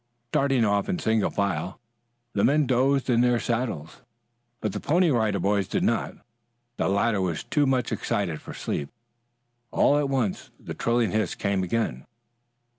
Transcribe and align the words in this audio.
Starting 0.31 0.65
off 0.65 0.89
in 0.89 0.97
single 0.97 1.29
file 1.29 1.79
the 2.33 2.43
men 2.43 2.65
dozed 2.65 3.07
in 3.07 3.21
their 3.21 3.39
saddles, 3.39 4.01
but 4.59 4.73
the 4.73 4.79
Pony 4.79 5.11
Rider 5.11 5.37
Boys 5.39 5.67
did 5.67 5.83
not. 5.83 6.15
The 6.77 6.89
latter 6.89 7.21
were 7.21 7.35
too 7.35 7.67
much 7.67 7.91
excited 7.91 8.41
for 8.41 8.55
sleep. 8.55 8.89
All 9.69 9.99
at 9.99 10.09
once 10.09 10.49
that 10.59 10.79
trilling 10.79 11.11
hiss 11.11 11.35
came 11.35 11.61
again. 11.61 12.07